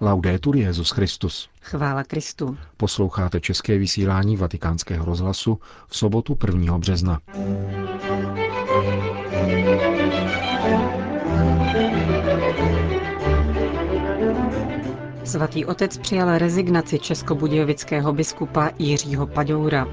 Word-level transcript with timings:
Laudetur 0.00 0.56
Jezus 0.56 0.90
Christus. 0.90 1.48
Chvála 1.62 2.04
Kristu. 2.04 2.56
Posloucháte 2.76 3.40
české 3.40 3.78
vysílání 3.78 4.36
Vatikánského 4.36 5.04
rozhlasu 5.04 5.58
v 5.88 5.96
sobotu 5.96 6.38
1. 6.46 6.78
března. 6.78 7.20
Svatý 15.24 15.64
otec 15.64 15.98
přijal 15.98 16.38
rezignaci 16.38 16.98
českobudějovického 16.98 18.12
biskupa 18.12 18.70
Jiřího 18.78 19.26
Paďoura. 19.26 19.88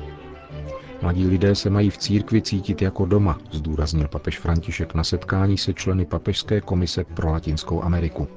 Mladí 1.02 1.28
lidé 1.28 1.56
se 1.56 1.70
mají 1.70 1.90
v 1.90 1.98
církvi 1.98 2.42
cítit 2.42 2.82
jako 2.82 3.06
doma, 3.06 3.40
zdůraznil 3.52 4.08
papež 4.08 4.40
František 4.40 4.94
na 4.94 5.04
setkání 5.04 5.58
se 5.58 5.74
členy 5.74 6.06
Papežské 6.06 6.62
komise 6.62 7.04
pro 7.04 7.32
Latinskou 7.32 7.84
Ameriku. 7.84 8.28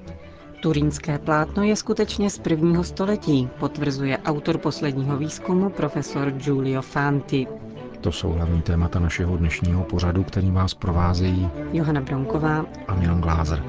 Turínské 0.65 1.19
plátno 1.19 1.63
je 1.63 1.77
skutečně 1.77 2.31
z 2.31 2.39
prvního 2.39 2.85
století, 2.85 3.49
potvrzuje 3.59 4.19
autor 4.19 4.59
posledního 4.59 5.17
výzkumu 5.17 5.71
profesor 5.71 6.31
Giulio 6.31 6.83
Fanti. 6.83 7.47
To 8.01 8.13
jsou 8.13 8.33
hlavní 8.33 8.63
témata 8.63 8.99
našeho 8.99 9.37
dnešního 9.37 9.85
pořadu, 9.85 10.25
který 10.25 10.51
vás 10.51 10.75
provázejí 10.75 11.49
Johana 11.73 12.01
Bronková 12.01 12.67
a 12.89 12.95
Milan 12.95 13.21
Glázer. 13.21 13.65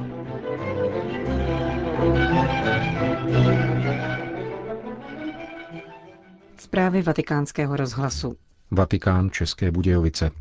Zprávy 6.58 7.02
vatikánského 7.02 7.78
rozhlasu. 7.78 8.36
Vatikán 8.72 9.30
České 9.30 9.72
Budějovice. 9.72 10.32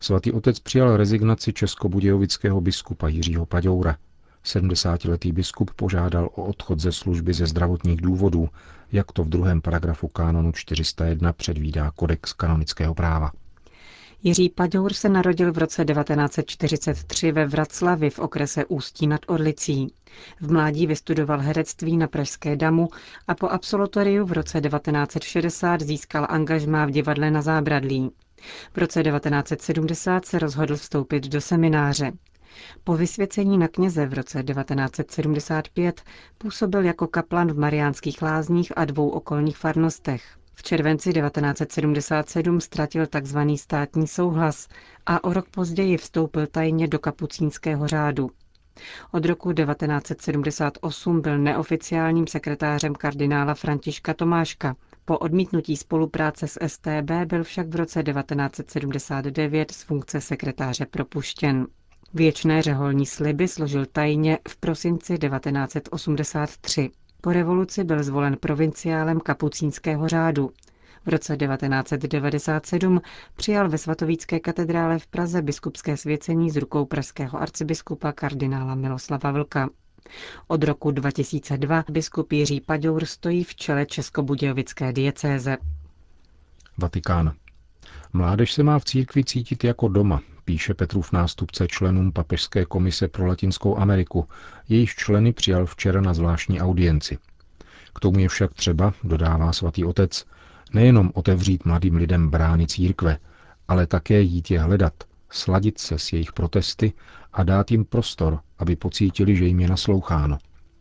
Svatý 0.00 0.32
otec 0.32 0.60
přijal 0.60 0.96
rezignaci 0.96 1.52
českobudějovického 1.52 2.60
biskupa 2.60 3.08
Jiřího 3.08 3.46
Paďoura. 3.46 3.96
70-letý 4.44 5.32
biskup 5.32 5.70
požádal 5.70 6.24
o 6.34 6.44
odchod 6.44 6.80
ze 6.80 6.92
služby 6.92 7.32
ze 7.34 7.46
zdravotních 7.46 8.00
důvodů, 8.00 8.48
jak 8.92 9.12
to 9.12 9.24
v 9.24 9.28
druhém 9.28 9.60
paragrafu 9.60 10.08
kánonu 10.08 10.52
401 10.52 11.32
předvídá 11.32 11.90
kodex 11.90 12.32
kanonického 12.32 12.94
práva. 12.94 13.30
Jiří 14.26 14.48
Paďour 14.50 14.92
se 14.92 15.08
narodil 15.08 15.52
v 15.52 15.58
roce 15.58 15.84
1943 15.84 17.32
ve 17.32 17.46
Vraclavi 17.46 18.10
v 18.10 18.18
okrese 18.18 18.64
Ústí 18.64 19.06
nad 19.06 19.20
Orlicí. 19.26 19.94
V 20.40 20.52
mládí 20.52 20.86
vystudoval 20.86 21.40
herectví 21.40 21.96
na 21.96 22.06
Pražské 22.08 22.56
damu 22.56 22.88
a 23.28 23.34
po 23.34 23.48
absolutoriu 23.48 24.26
v 24.26 24.32
roce 24.32 24.60
1960 24.60 25.80
získal 25.80 26.26
angažmá 26.30 26.86
v 26.86 26.90
divadle 26.90 27.30
na 27.30 27.42
Zábradlí. 27.42 28.10
V 28.72 28.78
roce 28.78 29.02
1970 29.02 30.26
se 30.26 30.38
rozhodl 30.38 30.76
vstoupit 30.76 31.28
do 31.28 31.40
semináře. 31.40 32.12
Po 32.84 32.96
vysvěcení 32.96 33.58
na 33.58 33.68
kněze 33.68 34.06
v 34.06 34.12
roce 34.14 34.42
1975 34.42 36.02
působil 36.38 36.84
jako 36.84 37.06
kaplan 37.06 37.52
v 37.52 37.58
Mariánských 37.58 38.22
lázních 38.22 38.78
a 38.78 38.84
dvou 38.84 39.08
okolních 39.08 39.56
farnostech. 39.56 40.22
V 40.54 40.62
červenci 40.62 41.12
1977 41.12 42.60
ztratil 42.60 43.06
tzv. 43.06 43.38
státní 43.56 44.06
souhlas 44.06 44.68
a 45.06 45.24
o 45.24 45.32
rok 45.32 45.48
později 45.48 45.96
vstoupil 45.96 46.46
tajně 46.46 46.88
do 46.88 46.98
kapucínského 46.98 47.88
řádu. 47.88 48.30
Od 49.12 49.24
roku 49.24 49.52
1978 49.52 51.20
byl 51.20 51.38
neoficiálním 51.38 52.26
sekretářem 52.26 52.94
kardinála 52.94 53.54
Františka 53.54 54.14
Tomáška. 54.14 54.76
Po 55.04 55.18
odmítnutí 55.18 55.76
spolupráce 55.76 56.48
s 56.48 56.58
STB 56.66 57.10
byl 57.24 57.44
však 57.44 57.68
v 57.68 57.76
roce 57.76 58.02
1979 58.02 59.70
z 59.70 59.82
funkce 59.82 60.20
sekretáře 60.20 60.86
propuštěn. 60.86 61.66
Věčné 62.14 62.62
řeholní 62.62 63.06
sliby 63.06 63.48
složil 63.48 63.86
tajně 63.86 64.38
v 64.48 64.56
prosinci 64.56 65.18
1983. 65.18 66.90
Po 67.20 67.32
revoluci 67.32 67.84
byl 67.84 68.02
zvolen 68.02 68.36
provinciálem 68.40 69.20
kapucínského 69.20 70.08
řádu. 70.08 70.50
V 71.06 71.08
roce 71.08 71.36
1997 71.36 73.00
přijal 73.36 73.68
ve 73.68 73.78
svatovícké 73.78 74.40
katedrále 74.40 74.98
v 74.98 75.06
Praze 75.06 75.42
biskupské 75.42 75.96
svěcení 75.96 76.50
z 76.50 76.56
rukou 76.56 76.84
pražského 76.84 77.42
arcibiskupa 77.42 78.12
kardinála 78.12 78.74
Miloslava 78.74 79.30
Vlka. 79.30 79.68
Od 80.46 80.62
roku 80.62 80.90
2002 80.90 81.84
biskup 81.90 82.32
Jiří 82.32 82.60
Paďour 82.60 83.04
stojí 83.04 83.44
v 83.44 83.54
čele 83.54 83.86
Českobudějovické 83.86 84.92
diecéze. 84.92 85.56
Vatikán. 86.78 87.32
Mládež 88.12 88.52
se 88.52 88.62
má 88.62 88.78
v 88.78 88.84
církvi 88.84 89.24
cítit 89.24 89.64
jako 89.64 89.88
doma, 89.88 90.20
píše 90.44 90.74
Petrův 90.74 91.12
nástupce 91.12 91.68
členům 91.68 92.12
Papežské 92.12 92.64
komise 92.64 93.08
pro 93.08 93.26
Latinskou 93.26 93.78
Ameriku, 93.78 94.28
jejíž 94.68 94.94
členy 94.94 95.32
přijal 95.32 95.66
včera 95.66 96.00
na 96.00 96.14
zvláštní 96.14 96.60
audienci. 96.60 97.18
K 97.94 98.00
tomu 98.00 98.18
je 98.18 98.28
však 98.28 98.54
třeba, 98.54 98.94
dodává 99.04 99.52
svatý 99.52 99.84
otec, 99.84 100.24
nejenom 100.72 101.10
otevřít 101.14 101.64
mladým 101.64 101.96
lidem 101.96 102.28
brány 102.28 102.66
církve, 102.66 103.18
ale 103.68 103.86
také 103.86 104.20
jít 104.20 104.50
je 104.50 104.60
hledat, 104.60 104.94
sladit 105.30 105.78
se 105.78 105.98
s 105.98 106.12
jejich 106.12 106.32
protesty 106.32 106.92
a 107.32 107.42
dát 107.42 107.70
jim 107.70 107.84
prostor, 107.84 108.40
aby 108.58 108.76
pocítili, 108.76 109.36
že 109.36 109.44
jim 109.44 109.60
je 109.60 109.68
nasloucháno. 109.68 110.38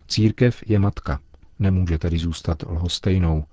Církev 0.07 0.63
je 0.69 0.79
matka, 0.79 1.19
nemůže 1.59 1.97
tedy 1.97 2.19
zůstat 2.19 2.63
lhostejnou, 2.63 3.45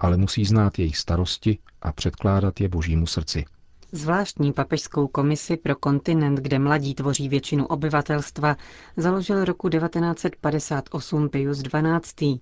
ale 0.00 0.16
musí 0.16 0.44
znát 0.44 0.78
jejich 0.78 0.96
starosti 0.96 1.58
a 1.82 1.92
předkládat 1.92 2.60
je 2.60 2.68
božímu 2.68 3.06
srdci. 3.06 3.44
Zvláštní 3.92 4.52
papežskou 4.52 5.06
komisi 5.06 5.56
pro 5.56 5.76
kontinent, 5.76 6.38
kde 6.38 6.58
mladí 6.58 6.94
tvoří 6.94 7.28
většinu 7.28 7.66
obyvatelstva, 7.66 8.56
založil 8.96 9.44
roku 9.44 9.68
1958 9.68 11.28
Pius 11.28 11.62
XII. 11.62 12.40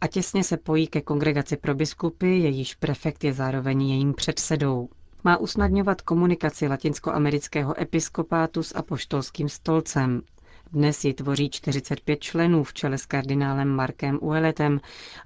a 0.00 0.06
těsně 0.06 0.44
se 0.44 0.56
pojí 0.56 0.86
ke 0.86 1.00
kongregaci 1.00 1.56
pro 1.56 1.74
biskupy, 1.74 2.38
jejíž 2.38 2.74
prefekt 2.74 3.24
je 3.24 3.32
zároveň 3.32 3.82
jejím 3.82 4.14
předsedou. 4.14 4.88
Má 5.24 5.36
usnadňovat 5.36 6.02
komunikaci 6.02 6.68
latinskoamerického 6.68 7.80
episkopátu 7.80 8.62
s 8.62 8.74
apoštolským 8.76 9.48
stolcem. 9.48 10.22
Dnes 10.72 11.04
ji 11.04 11.14
tvoří 11.14 11.50
45 11.50 12.20
členů 12.20 12.64
v 12.64 12.72
čele 12.74 12.98
s 12.98 13.06
kardinálem 13.06 13.68
Markem 13.68 14.18
Ueletem 14.22 14.80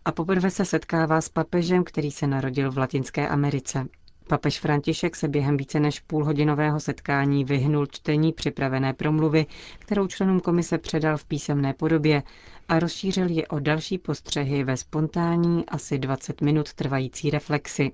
a 0.05 0.13
poprvé 0.13 0.51
se 0.51 0.65
setkává 0.65 1.21
s 1.21 1.29
papežem, 1.29 1.85
který 1.85 2.11
se 2.11 2.27
narodil 2.27 2.71
v 2.73 2.79
Latinské 2.79 3.29
Americe. 3.29 3.87
Papež 4.31 4.61
František 4.61 5.17
se 5.17 5.29
během 5.29 5.57
více 5.57 5.81
než 5.81 6.01
půlhodinového 6.01 6.81
setkání 6.81 7.45
vyhnul 7.45 7.87
čtení 7.87 8.33
připravené 8.33 8.95
promluvy, 8.95 9.47
kterou 9.79 10.07
členům 10.07 10.41
komise 10.41 10.79
předal 10.79 11.17
v 11.17 11.25
písemné 11.25 11.75
podobě 11.75 12.23
a 12.69 12.79
rozšířil 12.79 13.31
ji 13.31 13.47
o 13.47 13.59
další 13.61 13.99
postřehy 13.99 14.65
ve 14.65 14.77
spontánní, 14.77 15.67
asi 15.67 15.99
20 15.99 16.41
minut 16.41 16.73
trvající 16.73 17.31
reflexi. 17.31 17.93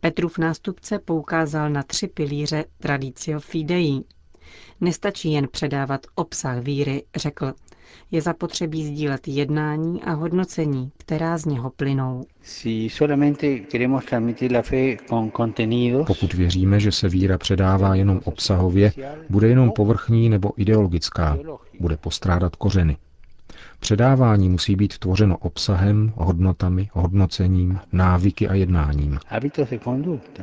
Petrův 0.00 0.38
nástupce 0.38 0.98
poukázal 0.98 1.70
na 1.70 1.82
tři 1.82 2.06
pilíře 2.06 2.64
Tradicio 2.78 3.40
Fidei. 3.40 4.00
Nestačí 4.80 5.32
jen 5.32 5.48
předávat 5.48 6.06
obsah 6.14 6.58
víry, 6.58 7.02
řekl. 7.16 7.52
Je 8.10 8.22
zapotřebí 8.22 8.84
sdílet 8.86 9.28
jednání 9.28 10.02
a 10.02 10.12
hodnocení, 10.12 10.90
která 10.96 11.38
z 11.38 11.44
něho 11.44 11.70
plynou. 11.70 12.24
Pokud 16.06 16.34
věříme, 16.34 16.80
že 16.80 16.92
se 16.92 17.08
víra 17.08 17.38
předává 17.38 17.94
jenom 17.94 18.20
obsahově, 18.24 18.92
bude 19.30 19.48
jenom 19.48 19.70
povrchní 19.70 20.28
nebo 20.28 20.52
ideologická, 20.56 21.38
bude 21.80 21.96
postrádat 21.96 22.56
kořeny. 22.56 22.96
Předávání 23.80 24.48
musí 24.48 24.76
být 24.76 24.98
tvořeno 24.98 25.38
obsahem, 25.38 26.12
hodnotami, 26.16 26.88
hodnocením, 26.92 27.78
návyky 27.92 28.48
a 28.48 28.54
jednáním. 28.54 29.18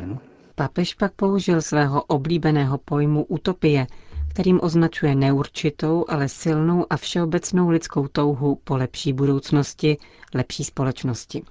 No? 0.05 0.17
Papež 0.55 0.93
pak 0.93 1.13
použil 1.13 1.61
svého 1.61 2.03
oblíbeného 2.03 2.77
pojmu 2.77 3.23
utopie, 3.23 3.87
kterým 4.33 4.59
označuje 4.63 5.15
neurčitou, 5.15 6.05
ale 6.07 6.29
silnou 6.29 6.85
a 6.89 6.97
všeobecnou 6.97 7.69
lidskou 7.69 8.07
touhu 8.07 8.59
po 8.63 8.77
lepší 8.77 9.13
budoucnosti, 9.13 9.97
lepší 10.33 10.63
společnosti. 10.63 11.43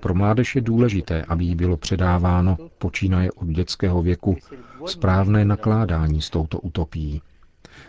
Pro 0.00 0.14
mládež 0.14 0.54
je 0.54 0.60
důležité, 0.60 1.24
aby 1.28 1.44
jí 1.44 1.54
bylo 1.54 1.76
předáváno, 1.76 2.56
počínaje 2.78 3.32
od 3.32 3.46
dětského 3.46 4.02
věku, 4.02 4.36
správné 4.86 5.44
nakládání 5.44 6.22
s 6.22 6.30
touto 6.30 6.58
utopií. 6.60 7.22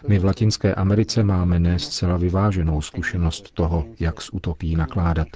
My 0.08 0.20
v 0.20 0.26
Latinské 0.26 0.76
Americe 0.76 1.24
máme 1.24 1.60
ne 1.60 1.80
zcela 1.80 2.18
vyváženou 2.18 2.81
zkušenost 2.81 3.52
toho, 3.52 3.86
jak 4.00 4.22
s 4.22 4.34
utopií 4.34 4.76
nakládat. 4.76 5.28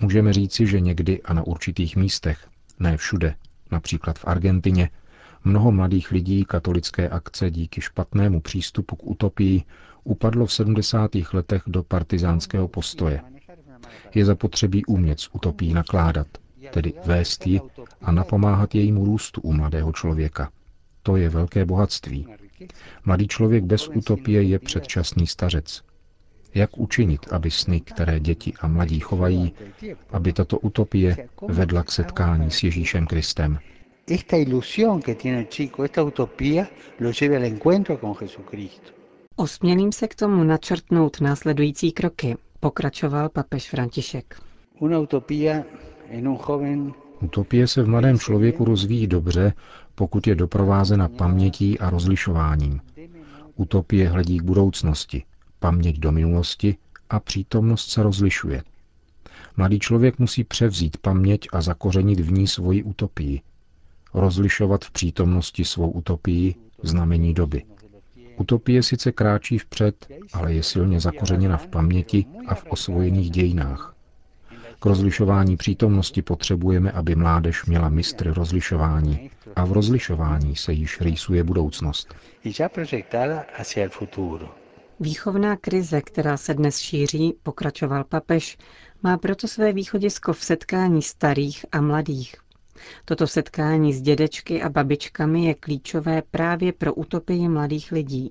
Můžeme 0.00 0.32
říci, 0.32 0.66
že 0.66 0.80
někdy 0.80 1.22
a 1.22 1.34
na 1.34 1.46
určitých 1.46 1.96
místech 1.96 2.38
ne 2.78 2.96
všude, 2.96 3.34
například 3.70 4.18
v 4.18 4.24
Argentině, 4.28 4.90
mnoho 5.44 5.72
mladých 5.72 6.10
lidí 6.10 6.44
katolické 6.44 7.08
akce 7.08 7.50
díky 7.50 7.80
špatnému 7.80 8.40
přístupu 8.40 8.96
k 8.96 9.06
utopii 9.06 9.62
upadlo 10.04 10.46
v 10.46 10.52
70. 10.52 11.10
letech 11.32 11.62
do 11.66 11.82
partizánského 11.82 12.68
postoje. 12.68 13.20
Je 14.14 14.24
zapotřebí 14.24 14.84
umět 14.84 15.20
s 15.20 15.28
utopií 15.34 15.74
nakládat, 15.74 16.26
tedy 16.70 16.92
vést 17.04 17.46
ji 17.46 17.60
a 18.02 18.12
napomáhat 18.12 18.74
jejímu 18.74 19.04
růstu 19.04 19.40
u 19.40 19.52
mladého 19.52 19.92
člověka. 19.92 20.50
To 21.02 21.16
je 21.16 21.28
velké 21.28 21.64
bohatství. 21.64 22.26
Mladý 23.04 23.28
člověk 23.28 23.64
bez 23.64 23.88
utopie 23.88 24.42
je 24.42 24.58
předčasný 24.58 25.26
stařec. 25.26 25.82
Jak 26.56 26.78
učinit, 26.78 27.32
aby 27.32 27.50
sny, 27.50 27.80
které 27.80 28.20
děti 28.20 28.52
a 28.60 28.68
mladí 28.68 29.00
chovají, 29.00 29.52
aby 30.10 30.32
tato 30.32 30.58
utopie 30.58 31.28
vedla 31.48 31.82
k 31.82 31.92
setkání 31.92 32.50
s 32.50 32.62
Ježíšem 32.62 33.06
Kristem? 33.06 33.58
Esta 34.10 34.36
ilusión 34.36 35.02
que 35.02 35.14
tiene 35.14 35.38
el 35.38 35.46
chico, 35.46 35.84
esta 35.84 36.02
utopía, 36.02 36.66
lo 37.00 37.10
lleve 37.10 37.36
al 37.36 37.44
encuentro 37.44 37.98
con 37.98 38.14
Jesucristo. 38.20 38.90
Osmělím 39.36 39.92
se 39.92 40.08
k 40.08 40.14
tomu 40.14 40.44
načrtnout 40.44 41.20
následující 41.20 41.92
kroky, 41.92 42.36
pokračoval 42.60 43.28
papež 43.28 43.70
František. 43.70 44.40
Una 44.78 44.98
utopía 44.98 45.64
en 46.10 46.28
un 46.28 46.38
joven 46.48 46.92
Utopie 47.22 47.66
se 47.66 47.82
v 47.82 47.88
mladém 47.88 48.18
člověku 48.18 48.64
rozvíjí 48.64 49.06
dobře, 49.06 49.52
pokud 49.94 50.26
je 50.26 50.34
doprovázena 50.34 51.08
pamětí 51.08 51.78
a 51.78 51.90
rozlišováním. 51.90 52.80
Utopie 53.56 54.08
hledí 54.08 54.38
k 54.38 54.42
budoucnosti, 54.42 55.24
paměť 55.66 55.98
do 55.98 56.12
minulosti 56.12 56.76
a 57.10 57.20
přítomnost 57.20 57.90
se 57.90 58.02
rozlišuje. 58.02 58.62
Mladý 59.56 59.78
člověk 59.78 60.18
musí 60.18 60.44
převzít 60.44 60.96
paměť 60.96 61.48
a 61.52 61.60
zakořenit 61.60 62.20
v 62.20 62.32
ní 62.32 62.46
svoji 62.46 62.82
utopii. 62.82 63.40
Rozlišovat 64.14 64.84
v 64.84 64.90
přítomnosti 64.90 65.64
svou 65.64 65.90
utopii 65.90 66.54
znamení 66.82 67.34
doby. 67.34 67.62
Utopie 68.36 68.82
sice 68.82 69.12
kráčí 69.12 69.58
vpřed, 69.58 70.06
ale 70.32 70.52
je 70.54 70.62
silně 70.62 71.00
zakořeněna 71.00 71.56
v 71.56 71.66
paměti 71.66 72.24
a 72.46 72.54
v 72.54 72.64
osvojených 72.68 73.30
dějinách. 73.30 73.94
K 74.80 74.86
rozlišování 74.86 75.56
přítomnosti 75.56 76.22
potřebujeme, 76.22 76.92
aby 76.92 77.14
mládež 77.14 77.64
měla 77.64 77.88
mistry 77.88 78.30
rozlišování 78.30 79.30
a 79.56 79.64
v 79.64 79.72
rozlišování 79.72 80.56
se 80.56 80.72
již 80.72 81.00
rýsuje 81.00 81.44
budoucnost. 81.44 82.14
Výchovná 85.00 85.56
krize, 85.56 86.00
která 86.00 86.36
se 86.36 86.54
dnes 86.54 86.78
šíří, 86.78 87.34
pokračoval 87.42 88.04
papež, 88.04 88.58
má 89.02 89.18
proto 89.18 89.48
své 89.48 89.72
východisko 89.72 90.32
v 90.32 90.44
setkání 90.44 91.02
starých 91.02 91.66
a 91.72 91.80
mladých. 91.80 92.34
Toto 93.04 93.26
setkání 93.26 93.92
s 93.94 94.00
dědečky 94.00 94.62
a 94.62 94.68
babičkami 94.68 95.44
je 95.44 95.54
klíčové 95.54 96.22
právě 96.30 96.72
pro 96.72 96.94
utopii 96.94 97.48
mladých 97.48 97.92
lidí. 97.92 98.30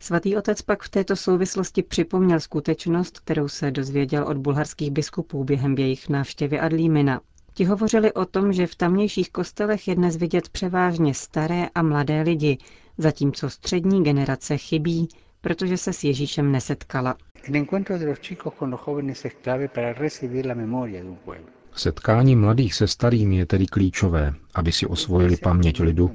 Svatý 0.00 0.36
otec 0.36 0.62
pak 0.62 0.82
v 0.82 0.88
této 0.88 1.16
souvislosti 1.16 1.82
připomněl 1.82 2.40
skutečnost, 2.40 3.20
kterou 3.20 3.48
se 3.48 3.70
dozvěděl 3.70 4.24
od 4.28 4.36
bulharských 4.36 4.90
biskupů 4.90 5.44
během 5.44 5.74
jejich 5.78 6.08
návštěvy 6.08 6.60
Adlímina. 6.60 7.20
Ti 7.54 7.64
hovořili 7.64 8.12
o 8.12 8.24
tom, 8.24 8.52
že 8.52 8.66
v 8.66 8.74
tamnějších 8.74 9.30
kostelech 9.30 9.88
je 9.88 9.94
dnes 9.94 10.16
vidět 10.16 10.48
převážně 10.48 11.14
staré 11.14 11.68
a 11.74 11.82
mladé 11.82 12.22
lidi, 12.22 12.58
zatímco 12.98 13.50
střední 13.50 14.04
generace 14.04 14.56
chybí, 14.56 15.08
protože 15.46 15.76
se 15.76 15.92
s 15.92 16.04
Ježíšem 16.04 16.52
nesetkala. 16.52 17.14
El 17.48 17.56
encuentro 17.56 17.98
de 17.98 18.06
los 18.06 18.18
chicos 18.18 18.54
con 18.58 18.70
los 18.70 18.80
jóvenes 18.86 19.24
es 19.24 19.32
clave 19.44 19.68
para 19.68 19.92
recibir 19.92 20.46
la 20.46 20.54
memoria 20.54 21.02
de 21.02 21.08
un 21.08 21.16
pueblo. 21.16 21.46
Setkání 21.76 22.36
mladých 22.36 22.74
se 22.74 22.86
starými 22.88 23.36
je 23.36 23.46
tedy 23.46 23.66
klíčové, 23.66 24.34
aby 24.54 24.72
si 24.72 24.86
osvojili 24.86 25.36
paměť 25.36 25.80
lidu 25.80 26.10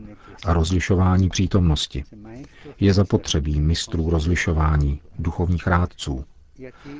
a 0.45 0.53
rozlišování 0.53 1.29
přítomnosti. 1.29 2.03
Je 2.79 2.93
zapotřebí 2.93 3.59
mistrů 3.61 4.09
rozlišování, 4.09 5.01
duchovních 5.19 5.67
rádců. 5.67 6.25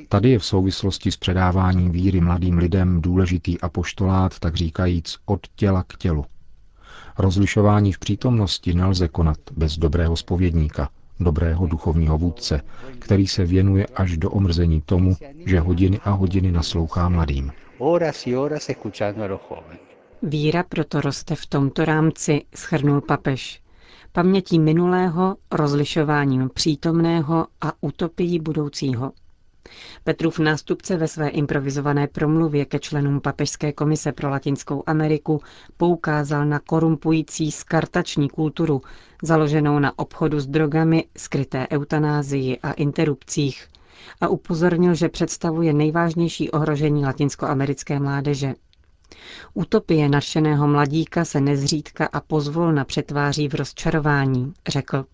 Tady 0.10 0.30
je 0.30 0.40
v 0.40 0.46
souvislosti 0.46 1.12
s 1.12 1.18
předáváním 1.18 1.92
víry 1.92 2.22
mladým 2.22 2.58
lidem 2.58 3.02
důležitý 3.02 3.62
apoštolát, 3.62 4.40
tak 4.40 4.56
říkajíc, 4.56 5.18
od 5.26 5.48
těla 5.56 5.84
k 5.88 5.98
tělu. 5.98 6.26
Rozlišování 7.18 7.94
v 7.94 8.00
přítomnosti 8.00 8.74
nelze 8.74 9.08
konat 9.08 9.38
bez 9.52 9.78
dobrého 9.78 10.16
spovědníka, 10.18 10.90
dobrého 11.24 11.68
duchovního 11.68 12.18
vůdce, 12.18 12.62
který 13.00 13.28
se 13.28 13.46
věnuje 13.46 13.86
až 13.96 14.18
do 14.18 14.30
omrzení 14.32 14.82
tomu, 14.82 15.16
že 15.46 15.60
hodiny 15.60 16.00
a 16.04 16.10
hodiny 16.12 16.52
naslouchá 16.52 17.10
mladým. 17.10 17.52
Horas 17.80 18.28
y 18.28 18.34
horas 18.34 18.70
escuchando 18.70 19.24
a 19.24 19.28
los 19.28 19.42
jóvenes. 19.50 19.80
Víra 20.24 20.64
proto 20.64 21.02
roste 21.02 21.36
v 21.36 21.46
tomto 21.46 21.86
rámci, 21.86 22.42
schrnul 22.56 23.02
papež. 23.02 23.62
Pamětí 24.12 24.60
minulého, 24.60 25.36
rozlišováním 25.52 26.50
přítomného 26.54 27.48
a 27.62 27.74
utopií 27.82 28.40
budoucího. 28.40 29.12
Petrův 30.04 30.40
nástupce 30.40 30.98
ve 30.98 31.08
své 31.08 31.30
improvizované 31.30 32.08
promluvě 32.08 32.66
ke 32.66 32.80
členům 32.80 33.22
Papežské 33.22 33.74
komise 33.74 34.12
pro 34.12 34.30
Latinskou 34.30 34.84
Ameriku 34.86 35.42
poukázal 35.78 36.46
na 36.46 36.60
korumpující 36.60 37.52
skartační 37.52 38.30
kulturu, 38.30 38.82
založenou 39.24 39.80
na 39.80 40.00
obchodu 40.00 40.40
s 40.40 40.48
drogami, 40.48 41.06
skryté 41.18 41.68
eutanázii 41.72 42.60
a 42.64 42.72
interrupcích 42.72 43.68
a 44.22 44.28
upozornil, 44.28 44.94
že 44.96 45.10
představuje 45.10 45.74
nejvážnější 45.74 46.52
ohrožení 46.52 47.06
latinskoamerické 47.06 48.00
mládeže. 48.00 48.54
Utopie 49.54 50.10
nadšeného 50.10 50.68
mladíka 50.68 51.26
se 51.26 51.42
nezřídka 51.42 52.06
a 52.14 52.20
pozvolna 52.22 52.86
přetváří 52.86 53.48
v 53.48 53.54
rozčarování, 53.56 54.54
řekl. 54.68 55.06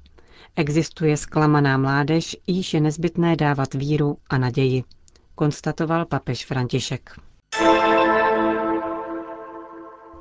Existuje 0.56 1.18
zklamaná 1.18 1.78
mládež, 1.78 2.38
již 2.48 2.74
je 2.74 2.82
nezbytné 2.82 3.36
dávat 3.36 3.74
víru 3.74 4.18
a 4.30 4.38
naději, 4.38 4.84
konstatoval 5.36 6.06
papež 6.06 6.46
František. 6.46 7.20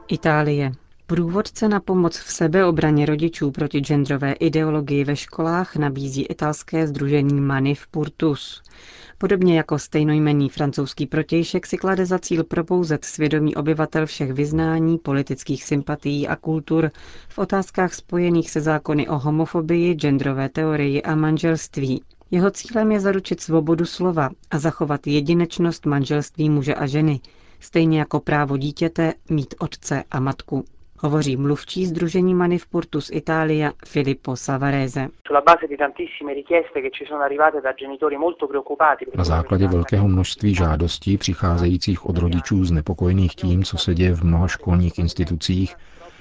Itálie. 0.09 0.73
Průvodce 1.09 1.69
na 1.69 1.81
pomoc 1.81 2.19
v 2.19 2.33
sebeobraně 2.33 3.07
rodičů 3.07 3.51
proti 3.51 3.81
genderové 3.81 4.33
ideologii 4.33 5.05
ve 5.05 5.17
školách 5.17 5.77
nabízí 5.77 6.23
italské 6.23 6.87
združení 6.87 7.41
Manif 7.41 7.87
Purtus. 7.87 8.63
Podobně 9.19 9.57
jako 9.57 9.79
stejnojmenný 9.79 10.49
francouzský 10.49 11.07
protějšek 11.07 11.67
si 11.67 11.77
klade 11.77 12.07
za 12.07 12.19
cíl 12.19 12.45
propouzet 12.45 13.05
svědomí 13.05 13.55
obyvatel 13.55 14.07
všech 14.07 14.33
vyznání, 14.33 14.99
politických 14.99 15.65
sympatií 15.65 16.29
a 16.29 16.37
kultur 16.37 16.91
v 17.29 17.39
otázkách 17.39 17.95
spojených 17.95 18.51
se 18.51 18.61
zákony 18.61 19.09
o 19.09 19.19
homofobii, 19.19 19.95
genderové 19.95 20.49
teorii 20.49 21.03
a 21.03 21.15
manželství. 21.15 22.03
Jeho 22.31 22.51
cílem 22.51 22.93
je 22.93 23.01
zaručit 23.01 23.41
svobodu 23.41 23.85
slova 23.85 24.31
a 24.51 24.59
zachovat 24.59 25.07
jedinečnost 25.07 25.87
manželství 25.87 26.51
muže 26.51 26.75
a 26.75 26.87
ženy, 26.87 27.21
stejně 27.61 27.99
jako 27.99 28.21
právo 28.21 28.57
dítěte 28.57 29.13
mít 29.31 29.55
otce 29.59 30.05
a 30.11 30.21
matku. 30.21 30.65
Hovoří 30.99 31.37
mluvčí 31.37 31.87
Združení 31.87 32.35
Manif 32.35 32.67
Purtus 32.67 33.11
Italia 33.13 33.73
Filippo 33.87 34.37
Savarese. 34.37 35.09
Na 39.15 39.25
základě 39.25 39.69
velkého 39.69 40.09
množství 40.09 40.55
žádostí 40.55 41.19
přicházejících 41.19 42.07
od 42.07 42.19
rodičů 42.19 42.65
znepokojených 42.65 43.35
tím, 43.35 43.65
co 43.65 43.79
se 43.79 43.95
děje 43.95 44.15
v 44.15 44.25
mnoha 44.25 44.49
školních 44.49 44.99
institucích, 44.99 45.77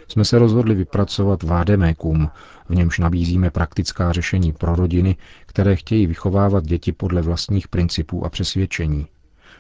jsme 0.07 0.25
se 0.25 0.39
rozhodli 0.39 0.75
vypracovat 0.75 1.43
Vádemékum, 1.43 2.29
v 2.69 2.75
němž 2.75 2.99
nabízíme 2.99 3.51
praktická 3.51 4.11
řešení 4.11 4.53
pro 4.53 4.75
rodiny, 4.75 5.15
které 5.45 5.75
chtějí 5.75 6.07
vychovávat 6.07 6.63
děti 6.63 6.91
podle 6.91 7.21
vlastních 7.21 7.67
principů 7.67 8.25
a 8.25 8.29
přesvědčení. 8.29 9.07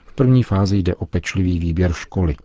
V 0.05 0.13
první 0.13 0.43
fázi 0.43 0.77
jde 0.77 0.95
o 0.95 1.05
pečlivý 1.05 1.59
výběr 1.59 1.93
školy, 1.93 2.35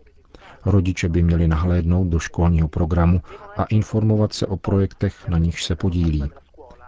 Rodiče 0.65 1.09
by 1.09 1.23
měli 1.23 1.47
nahlédnout 1.47 2.07
do 2.07 2.19
školního 2.19 2.67
programu 2.67 3.21
a 3.57 3.63
informovat 3.63 4.33
se 4.33 4.47
o 4.47 4.57
projektech, 4.57 5.27
na 5.27 5.37
nichž 5.37 5.63
se 5.63 5.75
podílí. 5.75 6.23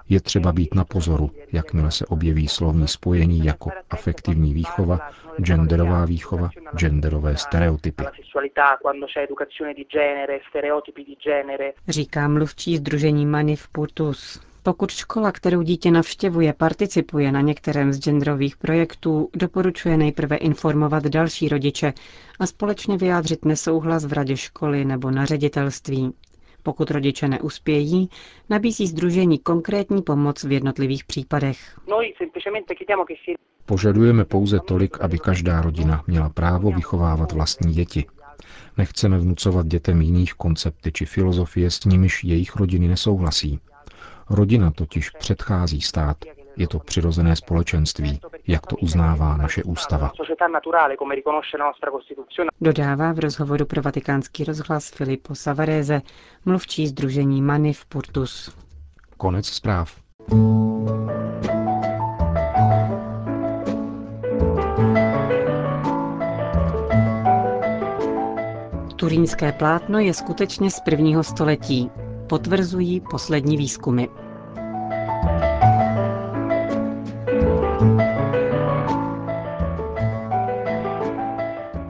Je 0.09 0.21
třeba 0.21 0.51
být 0.51 0.75
na 0.75 0.83
pozoru, 0.83 1.31
jakmile 1.51 1.91
se 1.91 2.05
objeví 2.05 2.47
slovní 2.47 2.87
spojení 2.87 3.45
jako 3.45 3.69
afektivní 3.89 4.53
výchova, 4.53 4.99
genderová 5.41 6.05
výchova, 6.05 6.49
genderové 6.75 7.37
stereotypy. 7.37 8.03
Říká 11.87 12.27
mluvčí 12.27 12.77
Združení 12.77 13.25
Manif 13.25 13.67
Purtus. 13.67 14.52
Pokud 14.65 14.91
škola, 14.91 15.31
kterou 15.31 15.61
dítě 15.61 15.91
navštěvuje, 15.91 16.53
participuje 16.53 17.31
na 17.31 17.41
některém 17.41 17.93
z 17.93 17.99
genderových 17.99 18.57
projektů, 18.57 19.29
doporučuje 19.33 19.97
nejprve 19.97 20.35
informovat 20.35 21.03
další 21.03 21.49
rodiče 21.49 21.93
a 22.39 22.45
společně 22.45 22.97
vyjádřit 22.97 23.45
nesouhlas 23.45 24.05
v 24.05 24.13
radě 24.13 24.37
školy 24.37 24.85
nebo 24.85 25.11
na 25.11 25.25
ředitelství. 25.25 26.13
Pokud 26.63 26.91
rodiče 26.91 27.27
neuspějí, 27.27 28.09
nabízí 28.49 28.87
združení 28.87 29.39
konkrétní 29.39 30.01
pomoc 30.01 30.43
v 30.43 30.51
jednotlivých 30.51 31.03
případech. 31.03 31.79
Požadujeme 33.65 34.25
pouze 34.25 34.59
tolik, 34.59 35.01
aby 35.01 35.19
každá 35.19 35.61
rodina 35.61 36.03
měla 36.07 36.29
právo 36.29 36.71
vychovávat 36.71 37.31
vlastní 37.31 37.73
děti. 37.73 38.05
Nechceme 38.77 39.19
vnucovat 39.19 39.67
dětem 39.67 40.01
jiných 40.01 40.33
koncepty 40.33 40.91
či 40.91 41.05
filozofie, 41.05 41.71
s 41.71 41.85
nimiž 41.85 42.23
jejich 42.23 42.55
rodiny 42.55 42.87
nesouhlasí. 42.87 43.59
Rodina 44.29 44.71
totiž 44.71 45.09
předchází 45.09 45.81
stát. 45.81 46.17
Je 46.55 46.67
to 46.67 46.79
přirozené 46.79 47.35
společenství, 47.35 48.19
jak 48.47 48.67
to 48.67 48.75
uznává 48.75 49.37
naše 49.37 49.63
ústava. 49.63 50.11
Dodává 52.61 53.13
v 53.13 53.19
rozhovoru 53.19 53.65
pro 53.65 53.81
vatikánský 53.81 54.43
rozhlas 54.43 54.89
Filippo 54.89 55.35
Savarese, 55.35 56.01
mluvčí 56.45 56.87
združení 56.87 57.41
Manif 57.41 57.85
Purtus. 57.85 58.55
Konec 59.17 59.47
zpráv. 59.47 59.95
Turínské 68.95 69.51
plátno 69.51 69.99
je 69.99 70.13
skutečně 70.13 70.71
z 70.71 70.79
prvního 70.79 71.23
století. 71.23 71.91
Potvrzují 72.27 73.01
poslední 73.11 73.57
výzkumy. 73.57 74.07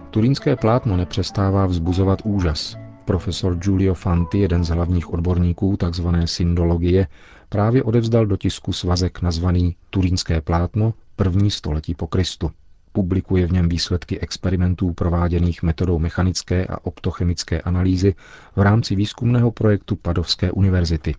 Turínské 0.09 0.55
plátno 0.55 0.97
nepřestává 0.97 1.65
vzbuzovat 1.65 2.19
úžas. 2.23 2.75
Profesor 3.05 3.55
Giulio 3.55 3.93
Fanti, 3.93 4.39
jeden 4.39 4.63
z 4.63 4.69
hlavních 4.69 5.13
odborníků 5.13 5.77
tzv. 5.77 6.07
syndologie, 6.25 7.07
právě 7.49 7.83
odevzdal 7.83 8.25
do 8.25 8.37
tisku 8.37 8.73
svazek 8.73 9.21
nazvaný 9.21 9.75
Turínské 9.89 10.41
plátno 10.41 10.93
první 11.15 11.51
století 11.51 11.95
po 11.95 12.07
Kristu. 12.07 12.51
Publikuje 12.93 13.47
v 13.47 13.51
něm 13.51 13.69
výsledky 13.69 14.19
experimentů 14.19 14.93
prováděných 14.93 15.63
metodou 15.63 15.99
mechanické 15.99 16.65
a 16.65 16.77
optochemické 16.85 17.61
analýzy 17.61 18.15
v 18.55 18.61
rámci 18.61 18.95
výzkumného 18.95 19.51
projektu 19.51 19.95
Padovské 19.95 20.51
univerzity. 20.51 21.15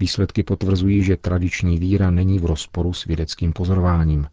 Výsledky 0.00 0.42
potvrzují, 0.42 1.02
že 1.02 1.16
tradiční 1.16 1.78
víra 1.78 2.10
není 2.10 2.38
v 2.38 2.44
rozporu 2.44 2.92
s 2.92 3.04
vědeckým 3.04 3.52
pozorováním. 3.52 4.26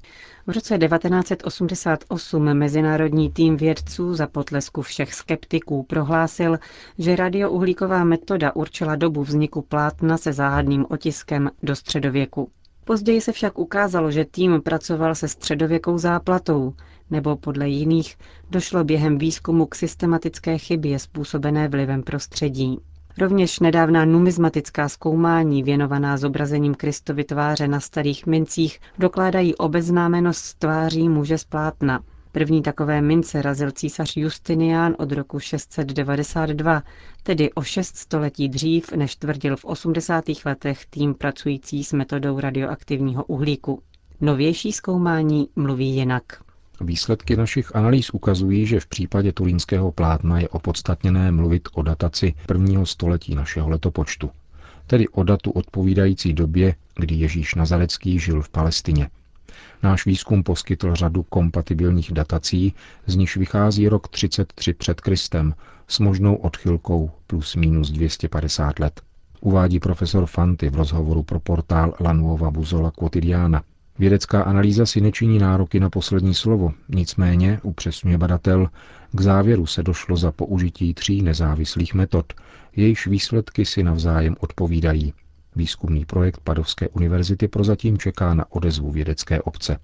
V 0.48 0.51
roce 0.51 0.77
1988 0.77 2.53
mezinárodní 2.53 3.31
tým 3.31 3.57
vědců 3.57 4.15
za 4.15 4.27
potlesku 4.27 4.81
všech 4.81 5.13
skeptiků 5.13 5.84
prohlásil, 5.84 6.57
že 6.98 7.15
radiouhlíková 7.15 8.03
metoda 8.03 8.55
určila 8.55 8.96
dobu 8.96 9.24
vzniku 9.24 9.62
plátna 9.62 10.17
se 10.17 10.34
záhadným 10.34 10.86
otiskem 10.89 11.50
do 11.63 11.75
středověku. 11.75 12.50
Později 12.88 13.22
se 13.22 13.32
však 13.32 13.60
ukázalo, 13.60 14.12
že 14.12 14.25
tým 14.25 14.62
pracoval 14.62 15.15
se 15.15 15.27
středověkou 15.27 15.98
záplatou, 15.98 16.74
nebo 17.10 17.36
podle 17.36 17.70
jiných 17.70 18.17
došlo 18.50 18.84
během 18.84 19.17
výzkumu 19.17 19.65
k 19.65 19.75
systematické 19.75 20.58
chybě 20.58 21.00
způsobené 21.00 21.67
vlivem 21.67 22.03
prostředí. 22.03 22.79
Rovněž 23.17 23.60
nedávná 23.60 24.06
numizmatická 24.06 24.89
zkoumání 24.89 25.63
věnovaná 25.63 26.17
zobrazením 26.17 26.75
Kristovy 26.75 27.24
tváře 27.24 27.67
na 27.67 27.79
starých 27.79 28.25
mincích 28.25 28.79
dokládají 29.00 29.56
obeznámenost 29.56 30.60
tváří 30.60 31.10
muže 31.10 31.38
z 31.38 31.44
plátna. 31.44 32.03
První 32.31 32.62
takové 32.62 33.01
mince 33.01 33.41
razil 33.41 33.72
císař 33.72 34.17
Justinián 34.17 34.96
od 35.00 35.12
roku 35.12 35.39
692, 35.39 36.84
tedy 37.24 37.53
o 37.53 37.62
šest 37.63 37.98
století 37.98 38.50
dřív, 38.50 38.91
než 38.91 39.15
tvrdil 39.15 39.55
v 39.57 39.65
80. 39.65 40.25
letech 40.46 40.86
tým 40.86 41.13
pracující 41.13 41.84
s 41.84 41.93
metodou 41.93 42.39
radioaktivního 42.39 43.24
uhlíku. 43.25 43.81
Novější 44.22 44.72
zkoumání 44.72 45.48
mluví 45.55 45.89
jinak. 45.96 46.24
Výsledky 46.81 47.36
našich 47.36 47.75
analýz 47.75 48.10
ukazují, 48.10 48.65
že 48.65 48.79
v 48.79 48.88
případě 48.88 49.31
turínského 49.31 49.91
plátna 49.91 50.39
je 50.39 50.50
opodstatněné 50.50 51.31
mluvit 51.31 51.69
o 51.74 51.81
dataci 51.81 52.34
prvního 52.46 52.86
století 52.86 53.36
našeho 53.36 53.69
letopočtu, 53.69 54.29
tedy 54.88 55.07
o 55.07 55.24
datu 55.24 55.51
odpovídající 55.51 56.34
době, 56.34 56.75
kdy 56.96 57.15
Ježíš 57.15 57.55
Nazarecký 57.55 58.19
žil 58.19 58.41
v 58.41 58.50
Palestině. 58.50 59.10
Náš 59.83 60.05
výzkum 60.05 60.43
poskytl 60.43 60.95
řadu 60.95 61.23
kompatibilních 61.23 62.11
datací, 62.11 62.73
z 63.05 63.15
nichž 63.15 63.37
vychází 63.37 63.89
rok 63.89 64.07
33 64.07 64.73
před 64.73 65.01
Kristem 65.01 65.53
s 65.87 65.99
možnou 65.99 66.35
odchylkou 66.35 67.11
plus 67.27 67.55
minus 67.55 67.91
250 67.91 68.79
let. 68.79 69.01
Uvádí 69.41 69.79
profesor 69.79 70.25
Fanty 70.25 70.69
v 70.69 70.75
rozhovoru 70.75 71.23
pro 71.23 71.39
portál 71.39 71.93
Lanuova 71.99 72.51
Buzola 72.51 72.91
Quotidiana. 72.91 73.63
Vědecká 73.99 74.41
analýza 74.41 74.85
si 74.85 75.01
nečiní 75.01 75.39
nároky 75.39 75.79
na 75.79 75.89
poslední 75.89 76.33
slovo, 76.33 76.73
nicméně, 76.89 77.59
upřesňuje 77.63 78.17
badatel, 78.17 78.69
k 79.11 79.21
závěru 79.21 79.65
se 79.65 79.83
došlo 79.83 80.17
za 80.17 80.31
použití 80.31 80.93
tří 80.93 81.21
nezávislých 81.21 81.93
metod, 81.93 82.33
jejichž 82.75 83.07
výsledky 83.07 83.65
si 83.65 83.83
navzájem 83.83 84.35
odpovídají. 84.39 85.13
Výzkumný 85.57 86.05
projekt 86.05 86.39
Padovské 86.43 86.89
univerzity 86.89 87.47
prozatím 87.47 87.97
čeká 87.97 88.33
na 88.33 88.51
odezvu 88.51 88.91
vědecké 88.91 89.41
obce. 89.41 89.77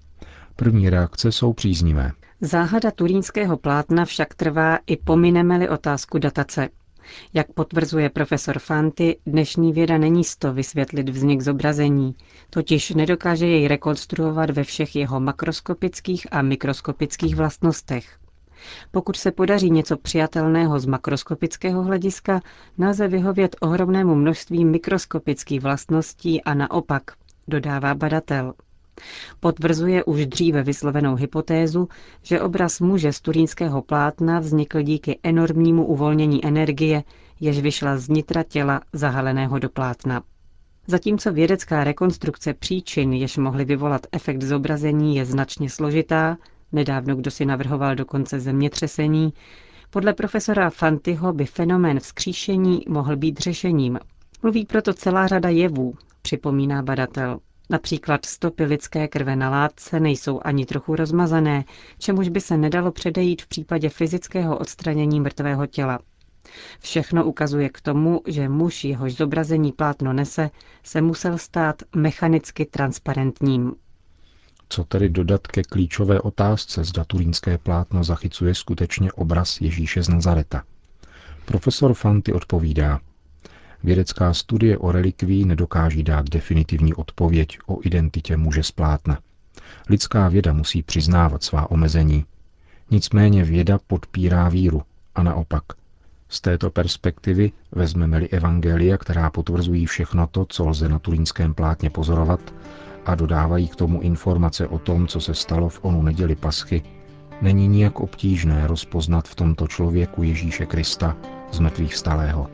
První 0.56 0.90
reakce 0.90 1.32
jsou 1.32 1.52
příznivé. 1.52 2.12
Záhada 2.40 2.90
turínského 2.90 3.56
plátna 3.56 4.04
však 4.04 4.34
trvá 4.34 4.78
i 4.86 4.96
pomineme-li 4.96 5.68
otázku 5.68 6.18
datace. 6.18 6.68
Jak 7.34 7.52
potvrzuje 7.52 8.10
profesor 8.10 8.58
Fanty, 8.58 9.16
dnešní 9.26 9.72
věda 9.72 9.98
není 9.98 10.24
sto 10.24 10.52
vysvětlit 10.52 11.08
vznik 11.08 11.40
zobrazení, 11.40 12.14
totiž 12.50 12.90
nedokáže 12.90 13.46
jej 13.46 13.68
rekonstruovat 13.68 14.50
ve 14.50 14.64
všech 14.64 14.96
jeho 14.96 15.20
makroskopických 15.20 16.26
a 16.30 16.42
mikroskopických 16.42 17.36
vlastnostech. 17.36 18.18
Pokud 18.90 19.16
se 19.16 19.30
podaří 19.32 19.70
něco 19.70 19.96
přijatelného 19.96 20.78
z 20.80 20.86
makroskopického 20.86 21.82
hlediska, 21.82 22.40
nelze 22.78 23.08
vyhovět 23.08 23.56
ohromnému 23.60 24.14
množství 24.14 24.64
mikroskopických 24.64 25.60
vlastností 25.60 26.42
a 26.42 26.54
naopak, 26.54 27.02
dodává 27.48 27.94
badatel. 27.94 28.54
Potvrzuje 29.40 30.04
už 30.04 30.26
dříve 30.26 30.62
vyslovenou 30.62 31.14
hypotézu, 31.14 31.88
že 32.22 32.40
obraz 32.40 32.80
muže 32.80 33.12
z 33.12 33.20
turínského 33.20 33.82
plátna 33.82 34.38
vznikl 34.40 34.82
díky 34.82 35.18
enormnímu 35.22 35.86
uvolnění 35.86 36.44
energie, 36.46 37.04
jež 37.40 37.58
vyšla 37.60 37.96
z 37.98 38.08
nitra 38.08 38.42
těla 38.42 38.80
zahaleného 38.92 39.58
do 39.58 39.68
plátna. 39.68 40.22
Zatímco 40.86 41.32
vědecká 41.32 41.84
rekonstrukce 41.84 42.54
příčin, 42.54 43.12
jež 43.12 43.36
mohly 43.36 43.64
vyvolat 43.64 44.06
efekt 44.12 44.42
zobrazení, 44.42 45.16
je 45.16 45.24
značně 45.24 45.70
složitá, 45.70 46.36
nedávno 46.74 47.16
kdo 47.16 47.30
si 47.30 47.44
navrhoval 47.44 47.94
dokonce 47.94 48.40
zemětřesení, 48.40 49.32
podle 49.90 50.12
profesora 50.14 50.70
Fantyho 50.70 51.32
by 51.32 51.46
fenomén 51.46 52.00
vzkříšení 52.00 52.80
mohl 52.88 53.16
být 53.16 53.38
řešením. 53.38 53.98
Mluví 54.42 54.64
proto 54.66 54.94
celá 54.94 55.26
řada 55.26 55.48
jevů, 55.48 55.94
připomíná 56.22 56.82
badatel. 56.82 57.38
Například 57.70 58.24
stopy 58.26 58.64
lidské 58.64 59.08
krve 59.08 59.36
na 59.36 59.50
látce 59.50 60.00
nejsou 60.00 60.40
ani 60.44 60.66
trochu 60.66 60.96
rozmazané, 60.96 61.64
čemuž 61.98 62.28
by 62.28 62.40
se 62.40 62.56
nedalo 62.56 62.92
předejít 62.92 63.42
v 63.42 63.46
případě 63.46 63.88
fyzického 63.88 64.58
odstranění 64.58 65.20
mrtvého 65.20 65.66
těla. 65.66 65.98
Všechno 66.80 67.24
ukazuje 67.24 67.68
k 67.68 67.80
tomu, 67.80 68.20
že 68.26 68.48
muž, 68.48 68.84
jehož 68.84 69.14
zobrazení 69.16 69.72
plátno 69.72 70.12
nese, 70.12 70.50
se 70.82 71.00
musel 71.00 71.38
stát 71.38 71.82
mechanicky 71.96 72.64
transparentním. 72.64 73.72
Co 74.68 74.84
tedy 74.84 75.08
dodat 75.08 75.46
ke 75.46 75.62
klíčové 75.62 76.20
otázce, 76.20 76.84
zda 76.84 77.04
turínské 77.04 77.58
plátno 77.58 78.04
zachycuje 78.04 78.54
skutečně 78.54 79.12
obraz 79.12 79.60
Ježíše 79.60 80.02
z 80.02 80.08
Nazareta? 80.08 80.62
Profesor 81.44 81.94
Fanty 81.94 82.32
odpovídá, 82.32 83.00
Vědecká 83.84 84.34
studie 84.34 84.78
o 84.78 84.92
relikví 84.92 85.44
nedokáží 85.44 86.02
dát 86.02 86.30
definitivní 86.30 86.94
odpověď 86.94 87.58
o 87.66 87.78
identitě 87.82 88.36
muže 88.36 88.62
z 88.62 88.70
plátna. 88.70 89.18
Lidská 89.88 90.28
věda 90.28 90.52
musí 90.52 90.82
přiznávat 90.82 91.42
svá 91.42 91.70
omezení. 91.70 92.24
Nicméně 92.90 93.44
věda 93.44 93.78
podpírá 93.86 94.48
víru 94.48 94.82
a 95.14 95.22
naopak. 95.22 95.62
Z 96.28 96.40
této 96.40 96.70
perspektivy 96.70 97.52
vezmeme-li 97.72 98.28
evangelia, 98.28 98.98
která 98.98 99.30
potvrzují 99.30 99.86
všechno 99.86 100.26
to, 100.26 100.46
co 100.48 100.68
lze 100.68 100.88
na 100.88 100.98
turínském 100.98 101.54
plátně 101.54 101.90
pozorovat, 101.90 102.40
a 103.06 103.14
dodávají 103.14 103.68
k 103.68 103.76
tomu 103.76 104.00
informace 104.00 104.68
o 104.68 104.78
tom, 104.78 105.06
co 105.06 105.20
se 105.20 105.34
stalo 105.34 105.68
v 105.68 105.78
onu 105.82 106.02
neděli 106.02 106.36
paschy, 106.36 106.82
není 107.42 107.68
nijak 107.68 108.00
obtížné 108.00 108.66
rozpoznat 108.66 109.28
v 109.28 109.34
tomto 109.34 109.68
člověku 109.68 110.22
Ježíše 110.22 110.66
Krista 110.66 111.16
z 111.52 111.58
mrtvých 111.58 111.94
stalého. 111.94 112.50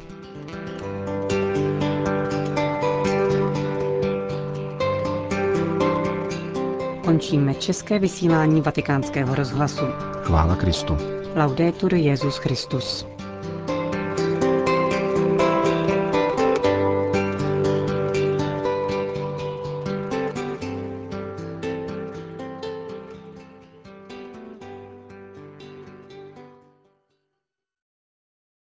Končíme 7.05 7.55
české 7.55 7.99
vysílání 7.99 8.61
vatikánského 8.61 9.35
rozhlasu. 9.35 9.85
Chvála 10.23 10.57
Kristu. 10.57 10.97
Laudetur 11.37 11.95
Jezus 11.95 12.37
Christus. 12.37 13.07